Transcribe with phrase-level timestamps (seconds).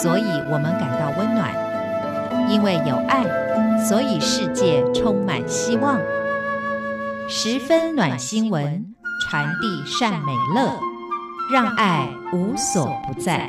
[0.00, 1.52] 所以我们感到温暖；
[2.50, 3.24] 因为有爱，
[3.84, 6.00] 所以世界充满希望。
[7.28, 10.80] 十分暖新闻，传递善美乐，
[11.52, 13.46] 让爱无所不在。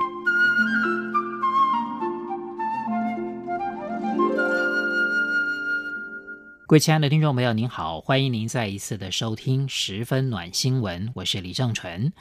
[6.67, 12.11] 各位亲爱的听众朋友，您好，欢迎您再一次的收听《十分暖新闻》，我是李正纯。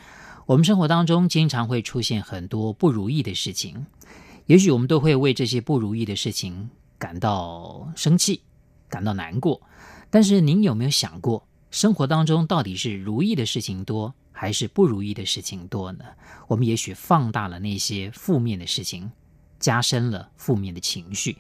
[0.53, 3.87] 我们生活当中经常会出现很多不如意的事情，
[4.45, 8.43] 也许我们都会为这些不如意的事情感到生气、
[8.87, 9.59] 感到难过。
[10.11, 16.05] 但是您有没有想过，生活当中到底是如意的事情多，还是不如意的事情多呢？
[16.49, 19.11] 我们也许放大了那些负面的事情，
[19.59, 21.35] 加深了负面的情绪。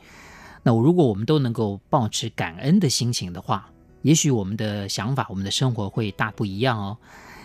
[0.63, 3.71] 那如果我们都能够保持感恩的心情的话，
[4.01, 6.97] 也许我们的想法、我们的生活会大不一样哦。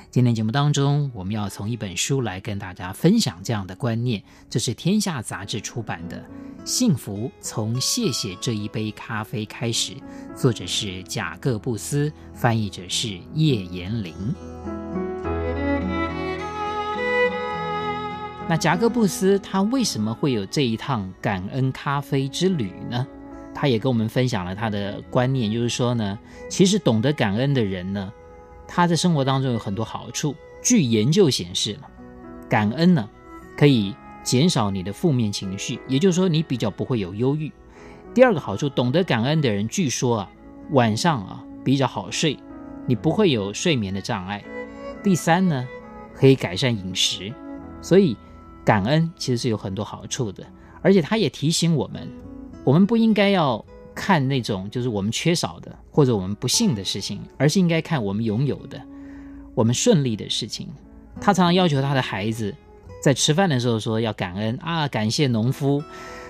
[0.09, 6.17] 今天节目当中，我们要从一本书来跟大家分享这样的观念，这是天下杂志出版的
[6.63, 9.93] 《幸福从谢谢这一杯咖啡开始》，
[10.33, 14.13] 作者是贾各布斯，翻译者是叶延龄。
[18.47, 23.05] 那贾各布斯他为什么会有这一趟感恩咖啡之旅呢？
[23.53, 26.17] 他也跟我们分享了他的观念，就是说呢，
[26.49, 28.11] 其实懂得感恩的人呢，
[28.67, 30.35] 他在生活当中有很多好处。
[30.61, 31.83] 据研究显示呢，
[32.49, 33.09] 感恩呢
[33.57, 37.51] 可以减少你的负面情绪，也就是说你比较不会有忧郁。
[38.13, 40.31] 第二个好处，懂得感恩的人据说啊
[40.71, 42.37] 晚上啊比较好睡，
[42.85, 44.43] 你不会有睡眠的障碍。
[45.03, 45.67] 第三呢，
[46.13, 47.33] 可以改善饮食，
[47.81, 48.17] 所以。
[48.65, 50.45] 感恩其实是有很多好处的，
[50.81, 52.11] 而且他也提醒我们，
[52.65, 53.63] 我们不应该要
[53.97, 58.79] 看那种就是我们缺少的或者我们不幸的事情，而是应该看我们拥有的、
[59.55, 60.69] 我们顺利的事情。
[61.19, 62.53] 他常常要求他的孩子
[63.01, 65.83] 在吃饭的时候说要感恩啊，感谢农夫。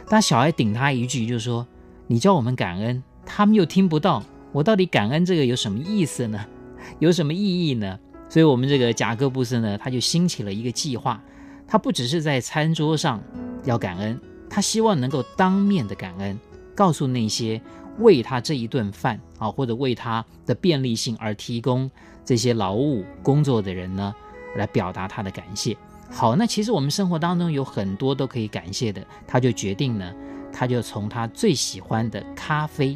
[0.10, 1.68] 但小孩顶他一句，就说
[2.08, 4.24] 你叫我们感恩，他们又听不到，
[4.54, 6.46] 我到底感恩这个有什么意思呢？
[7.00, 8.00] 有什么意义呢？
[8.30, 11.22] 所以，我们这个贾各布斯呢，他就兴起了一个计划。
[11.68, 13.22] 他不只是在餐桌上
[13.66, 14.18] 要感恩，
[14.50, 16.40] 他希望能够当面的感恩，
[16.78, 17.60] 告诉那些
[17.98, 21.90] 为他这一顿饭啊，或者为他的便利性而提供
[22.24, 24.14] 这些劳务工作的人呢，
[24.56, 25.76] 来表达他的感谢。
[26.12, 30.14] 好，那其实我们生活当中有很多都可以感谢的，他就决定呢，
[30.54, 32.96] 他就从他最喜欢的咖啡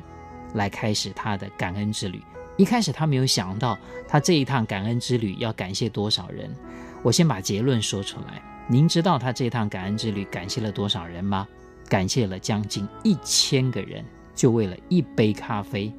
[0.53, 2.21] 来开始他的感恩之旅。
[2.57, 3.75] 一开始他没有想到，
[4.07, 6.53] 他这一趟感恩之旅要感谢多少人。
[7.01, 8.39] 我先把结论说出来。
[8.67, 11.47] 您知道他这趟感恩之旅感谢了多少人吗？
[11.91, 14.01] 感谢了将近一千个人，
[14.33, 15.91] 就为了一杯咖啡。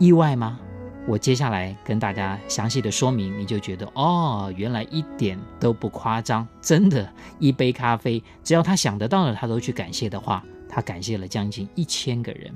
[0.00, 0.58] 意外吗？
[1.06, 7.08] 我接下来跟大家详细的说明，你就觉得哦，原来一点都不夸张，真的，
[7.38, 12.52] 一杯咖啡，只要他想得到的，他都去感谢的话，他感谢了将近一千个人。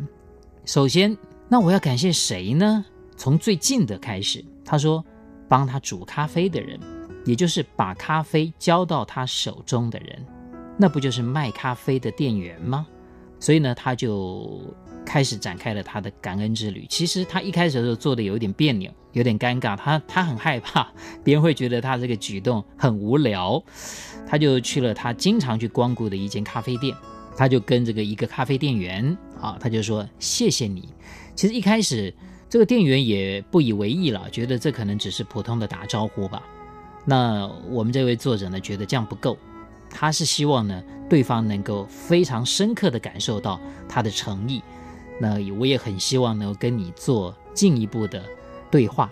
[0.64, 1.16] 首先，
[1.48, 2.84] 那我要感谢谁呢？
[3.16, 5.04] 从最近的开始，他说
[5.48, 6.76] 帮他煮咖啡的人。
[7.24, 10.24] 也就是把咖啡交到他手中的人，
[10.78, 12.87] 那不就是卖咖啡的店员吗？
[13.41, 14.61] 所以呢，他就
[15.05, 16.87] 开始展开了他的感恩之旅。
[16.89, 20.91] 其实他一开始的时候做的有一点别扭，有点尴尬，他他很害怕
[21.25, 23.62] 别人会觉得他这个举动很无聊，
[24.27, 26.97] 他就去了他经常去光顾的一间咖啡店，
[27.37, 30.89] 他就跟这个一个咖啡店员啊，他就说谢谢你。
[31.34, 32.12] 其实一开始
[32.49, 36.43] 这个店员也不以为意了，觉得这可能只是普通的打招呼吧。
[37.05, 39.39] 那我们这位作者呢，觉得这样不够，
[39.91, 44.62] 他是希望呢，对方能够非常深刻地感受到他的诚意。
[45.21, 48.22] 那我也很希望能够跟你做进一步的
[48.71, 49.10] 对话。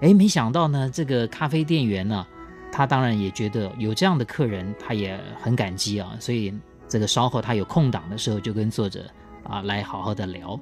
[0.00, 2.26] 哎，没想到呢，这个咖啡店员呢，
[2.72, 6.16] 他当然也觉得有这样的客人，他也很感激啊。
[6.18, 6.52] 所以
[6.88, 9.04] 这个稍后他有空档的时候，就跟作者
[9.44, 10.58] 啊来好好的聊。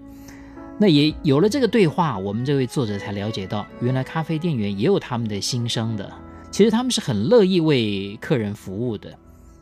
[0.77, 6.11] 那也有了这个对话，我们这位作者才了解到，原来咖啡店员也有他们的心声的。
[6.51, 9.17] 其实他们是很乐意为客人服务的，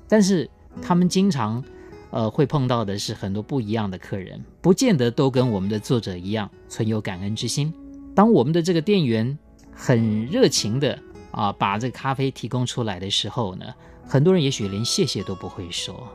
[0.09, 0.49] 但是
[0.81, 1.63] 他们经常，
[2.11, 7.73] 呃，会碰到的是很多不一样的客人，不见得都跟我们的作者一样存有感恩之心。
[8.15, 9.39] 当我们的这个店员
[9.71, 10.99] 很热情的
[11.31, 13.67] 啊，把这个咖啡提供出来的时候呢，
[14.07, 16.09] 很多人也许连谢谢都不会说。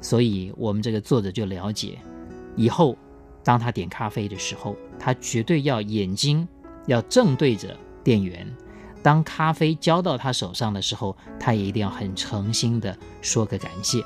[0.00, 1.98] 所以，我们这个作者就了解，
[2.56, 2.96] 以后
[3.42, 6.46] 当他点咖啡的时候，他绝对要眼睛
[6.86, 8.46] 要正对着店员。
[9.06, 14.04] 当咖啡交到他手上的时候，他也一定要很诚心的说个感谢。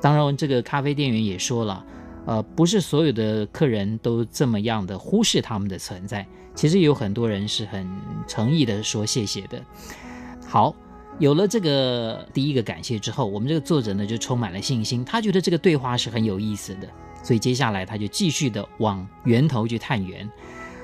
[0.00, 1.84] 当然，这个咖啡店员也说了，
[2.26, 6.26] 呃，不是所有的客人都这么样的忽视他们的存在。
[6.56, 7.88] 其实有很多人是很
[8.26, 9.64] 诚意的说谢谢的。
[10.48, 10.74] 好，
[11.20, 16.88] 有了这个第一个感谢之后，我们这个作者呢就充满了信心，他觉得这个对话是很有意思的，
[17.22, 20.28] 所以接下来他就继续的往源头去探源。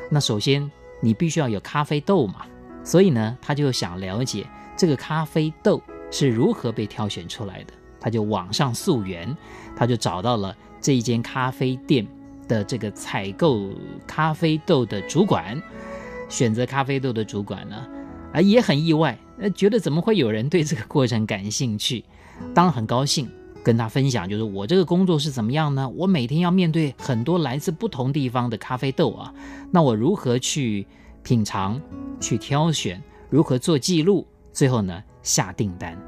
[0.09, 0.71] 那首先
[1.03, 2.47] 你必须要有咖啡豆嘛，
[2.87, 4.47] 所以呢他就想了解
[4.77, 9.37] 这个咖啡豆是如何被挑选出来的，他就网上溯源，
[9.75, 12.07] 他就找到了这一间咖啡店
[12.47, 13.69] 的这个采购
[14.07, 15.61] 咖啡豆的主管，
[16.29, 17.85] 选择咖啡豆的主管呢，
[18.33, 19.19] 啊也很意外。
[19.39, 22.05] 呃，觉得怎么会有人对这个过程感兴趣？
[22.55, 23.29] 当然很高兴
[23.63, 25.89] 跟他分享，就是我这个工作是怎么样呢？
[25.91, 29.35] 我每天要面对很多来自不同地方的咖啡豆啊，
[29.73, 30.87] 那我如何去
[31.27, 31.83] 品尝、
[32.21, 35.99] 去挑选，如何做记录，最后呢下订单？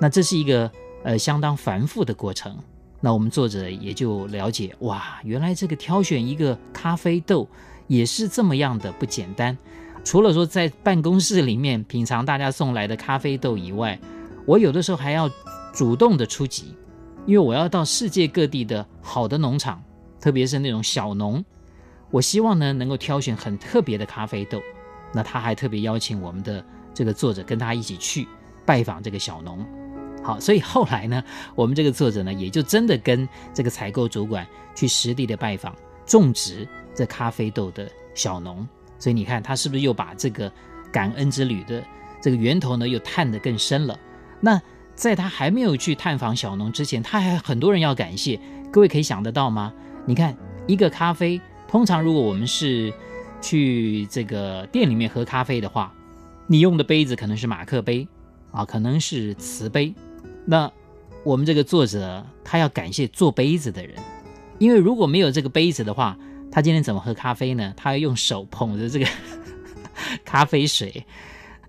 [0.00, 0.68] 那这是一个
[1.04, 2.58] 呃相当繁复的过程。
[3.00, 7.48] 那我们作者也就了解，哇，原来这个挑选一个咖啡豆
[7.86, 9.56] 也是这么样的不简单。
[10.02, 13.96] 除了说在办公室里面品尝大家送来的咖啡豆以外，
[14.44, 15.30] 我有的时候还要
[15.72, 16.74] 主动的出击，
[17.26, 19.80] 因为我要到世界各地的好的农场，
[20.20, 21.44] 特别是那种小农，
[22.10, 24.60] 我希望呢能够挑选很特别的咖啡豆。
[25.12, 28.28] 那他还特别邀请我们的这个作者跟他一起去
[28.66, 29.64] 拜访这个小农。
[30.22, 31.22] 好，所以后来呢，
[31.54, 35.74] 我们这个作者呢也就真的跟这个采购主管去实地的拜访
[36.04, 38.68] 种植这咖啡豆的小农。
[38.98, 40.52] 所以你看，他是不是又把这个
[40.92, 41.82] 感恩之旅的
[42.20, 43.98] 这个源头呢，又探得更深了？
[44.40, 44.60] 那
[44.94, 48.38] 在他还没有去探访小农之前，他还很多人要感谢。
[48.70, 49.72] 各位可以想得到吗？
[50.04, 52.92] 你看，一个咖啡，通常如果我们是
[53.40, 55.92] 去这个店里面喝咖啡的话，
[56.46, 58.08] 你用的杯子可能是马克杯
[58.50, 59.94] 啊，可能是瓷杯。
[60.46, 60.68] 那
[61.22, 63.94] 我们这个作者他要感谢做杯子的人，
[64.58, 66.18] 因为如果没有这个杯子的话，
[66.50, 67.72] 他今天怎么喝咖啡呢？
[67.76, 69.06] 他要用手捧着这个
[70.24, 71.04] 咖啡水。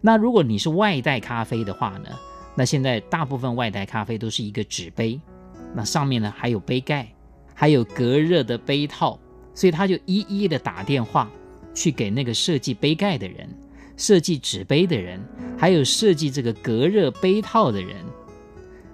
[0.02, 2.10] 那如果你是外带咖啡的话呢？
[2.56, 5.20] 那现在大部分外带咖啡都是一个纸杯，
[5.74, 7.08] 那上面呢还有杯盖，
[7.54, 9.20] 还有隔热的杯套，
[9.60, 11.30] 所以他就一一的打电话
[11.74, 13.46] 去给那个设计杯盖的人、
[13.98, 15.20] 设计纸杯的人，
[15.58, 17.98] 还有设计这个隔热杯套的人。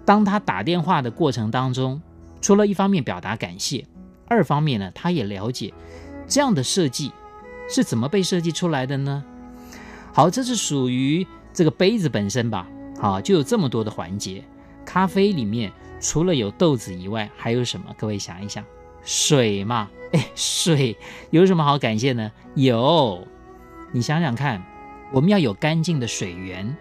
[0.03, 2.01] 当他打电话的过程当中，
[2.41, 3.85] 除了一方面表达感谢。
[4.27, 5.71] 二方面呢，他也了解
[6.27, 7.11] 这样的设计
[7.69, 9.23] 是怎么被设计出来的呢？
[10.11, 12.67] 好，这是属于这个杯子本身吧。
[12.99, 14.43] 好，就有这么多的环节。
[14.83, 15.71] 咖啡里面
[16.01, 17.93] 除了有豆子以外，还有什么？
[17.99, 18.65] 各位想一想，
[19.05, 19.89] 水嘛。
[20.11, 20.97] 哎，水
[21.29, 22.29] 有什么好感谢呢？
[22.55, 23.25] 有，
[23.93, 24.61] 你想想看，
[25.13, 26.75] 我们要有干净的水源，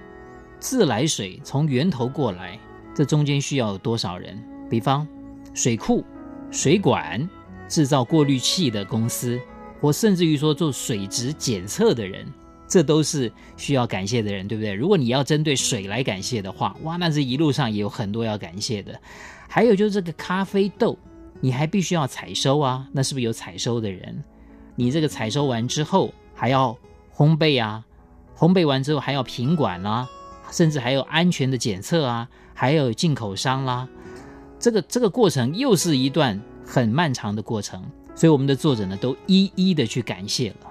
[0.58, 2.58] 自来水从源头过来，
[2.92, 4.42] 这中间需要有多少人？
[4.68, 5.06] 比方
[5.54, 6.04] 水库。
[6.50, 7.28] 水管
[7.68, 9.40] 制造过滤器的公司，
[9.80, 12.24] 或甚至于说做水质检测的人，
[12.68, 14.72] 这都是需要感谢的人，对不对？
[14.72, 18.96] 如果你要针对水来感谢的话，哇，那这一路上也有很多要感谢的。
[19.48, 20.96] 还有就是这个咖啡豆，
[21.44, 24.24] 你还必须要采收啊，那是不是有采收的人？
[24.76, 26.74] 你这个采收完之后还要
[27.14, 27.84] 烘焙啊，
[28.34, 30.08] 烘焙完之后还要品管啦、
[30.50, 33.86] 甚至还有安全的检测啊，还有进口商啦、
[34.58, 40.70] 这个这个过程又是一段很漫长的过程，所以我们的作者呢都一一的去感谢了，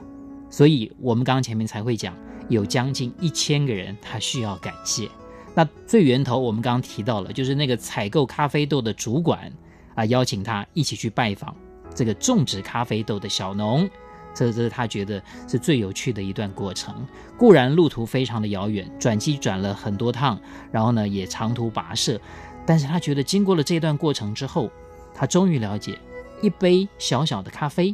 [0.50, 2.18] 所以我们刚刚前面才会讲
[2.50, 5.08] 有将近一千个人他需要感谢。
[5.54, 9.54] 那最源头我们刚刚提到了，就是那个采购咖啡豆的主管
[9.96, 11.56] 啊，邀请他一起去拜访
[11.94, 13.90] 这个种植咖啡豆的小农，
[14.34, 17.06] 这这是他觉得是最有趣的一段过程。
[17.38, 20.40] 固然路途非常的遥远，转机转了很多趟，
[20.72, 22.20] 然后呢也长途跋涉。
[22.66, 24.72] 但是他觉得，经过了这段过程之后，
[25.14, 26.00] 他终于了解，
[26.42, 27.94] 一杯小小的咖啡，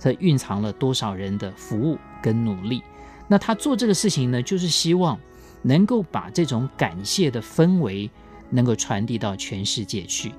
[0.00, 2.82] 它蕴藏了多少人的服务跟努力。
[3.28, 5.18] 那他做这个事情呢，就是希望
[5.62, 8.10] 能够把这种感谢的氛围
[8.50, 10.32] 能够传递到全世界去。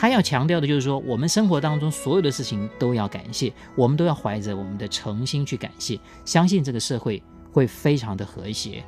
[0.00, 8.84] 他要强调的就是说，我们生活当中所有的事情都要感谢，我们都要怀着我们的诚心去感谢，相信这个社会会非常的和谐。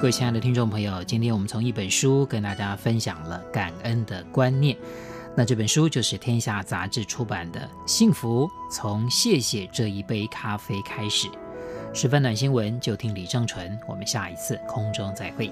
[0.00, 4.74] 各位亲爱的听众朋友，今天我们从一本书跟大家分享了感恩的观念。
[5.38, 11.28] 那这本书就是天下杂志出版的《幸福从谢谢这一杯咖啡开始》。
[11.94, 13.78] 十分暖新闻，就听李正淳。
[13.86, 15.48] 我们下一次空中再会。